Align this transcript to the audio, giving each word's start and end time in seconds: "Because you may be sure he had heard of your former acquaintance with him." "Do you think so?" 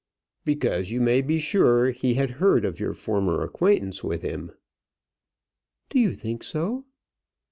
"Because 0.45 0.89
you 0.89 0.99
may 0.99 1.21
be 1.21 1.37
sure 1.37 1.91
he 1.91 2.15
had 2.15 2.31
heard 2.41 2.65
of 2.65 2.79
your 2.79 2.91
former 2.93 3.43
acquaintance 3.43 4.03
with 4.03 4.23
him." 4.23 4.51
"Do 5.89 5.99
you 5.99 6.15
think 6.15 6.43
so?" 6.43 6.85